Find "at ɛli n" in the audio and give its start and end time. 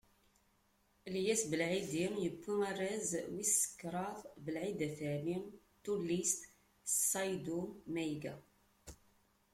4.87-5.45